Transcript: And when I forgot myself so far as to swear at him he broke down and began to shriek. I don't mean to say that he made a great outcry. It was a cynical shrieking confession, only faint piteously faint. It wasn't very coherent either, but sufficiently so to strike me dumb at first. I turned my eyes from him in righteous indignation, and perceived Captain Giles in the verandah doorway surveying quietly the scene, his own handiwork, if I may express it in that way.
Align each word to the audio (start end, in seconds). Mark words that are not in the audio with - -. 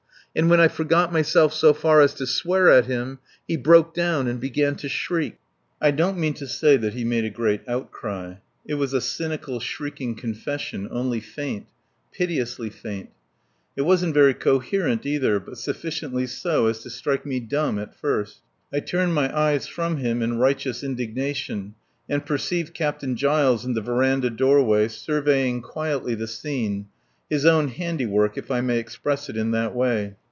And 0.33 0.49
when 0.49 0.61
I 0.61 0.69
forgot 0.69 1.11
myself 1.11 1.53
so 1.53 1.73
far 1.73 1.99
as 1.99 2.13
to 2.13 2.25
swear 2.25 2.69
at 2.69 2.85
him 2.85 3.19
he 3.45 3.57
broke 3.57 3.93
down 3.93 4.27
and 4.29 4.39
began 4.39 4.75
to 4.75 4.87
shriek. 4.87 5.35
I 5.81 5.91
don't 5.91 6.17
mean 6.17 6.33
to 6.35 6.47
say 6.47 6.77
that 6.77 6.93
he 6.93 7.03
made 7.03 7.25
a 7.25 7.29
great 7.29 7.67
outcry. 7.67 8.35
It 8.65 8.75
was 8.75 8.93
a 8.93 9.01
cynical 9.01 9.59
shrieking 9.59 10.15
confession, 10.15 10.87
only 10.89 11.19
faint 11.19 11.65
piteously 12.13 12.69
faint. 12.69 13.09
It 13.75 13.81
wasn't 13.81 14.13
very 14.13 14.33
coherent 14.33 15.05
either, 15.05 15.37
but 15.37 15.57
sufficiently 15.57 16.25
so 16.27 16.71
to 16.71 16.89
strike 16.89 17.25
me 17.25 17.41
dumb 17.41 17.77
at 17.77 17.93
first. 17.93 18.39
I 18.71 18.79
turned 18.79 19.13
my 19.13 19.37
eyes 19.37 19.67
from 19.67 19.97
him 19.97 20.21
in 20.21 20.37
righteous 20.37 20.81
indignation, 20.81 21.75
and 22.07 22.25
perceived 22.25 22.73
Captain 22.73 23.17
Giles 23.17 23.65
in 23.65 23.73
the 23.73 23.81
verandah 23.81 24.29
doorway 24.29 24.87
surveying 24.87 25.61
quietly 25.61 26.15
the 26.15 26.25
scene, 26.25 26.87
his 27.29 27.45
own 27.45 27.67
handiwork, 27.67 28.37
if 28.37 28.49
I 28.51 28.59
may 28.61 28.77
express 28.77 29.27
it 29.29 29.35
in 29.37 29.51
that 29.51 29.73
way. 29.75 30.15